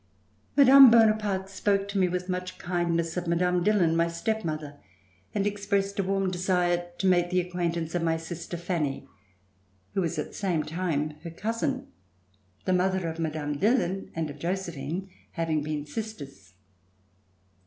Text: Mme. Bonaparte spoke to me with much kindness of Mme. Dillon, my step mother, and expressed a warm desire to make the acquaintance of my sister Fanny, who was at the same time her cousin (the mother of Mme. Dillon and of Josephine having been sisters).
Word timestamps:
Mme. 0.57 0.89
Bonaparte 0.89 1.47
spoke 1.47 1.87
to 1.89 1.99
me 1.99 2.07
with 2.07 2.27
much 2.27 2.57
kindness 2.57 3.17
of 3.17 3.27
Mme. 3.27 3.61
Dillon, 3.61 3.95
my 3.95 4.07
step 4.07 4.43
mother, 4.43 4.79
and 5.35 5.45
expressed 5.45 5.99
a 5.99 6.03
warm 6.03 6.31
desire 6.31 6.89
to 6.97 7.05
make 7.05 7.29
the 7.29 7.39
acquaintance 7.39 7.93
of 7.93 8.01
my 8.01 8.17
sister 8.17 8.57
Fanny, 8.57 9.07
who 9.93 10.01
was 10.01 10.17
at 10.17 10.29
the 10.29 10.33
same 10.33 10.63
time 10.63 11.11
her 11.21 11.29
cousin 11.29 11.85
(the 12.65 12.73
mother 12.73 13.07
of 13.07 13.19
Mme. 13.19 13.53
Dillon 13.53 14.09
and 14.15 14.27
of 14.31 14.39
Josephine 14.39 15.07
having 15.33 15.61
been 15.61 15.85
sisters). 15.85 16.55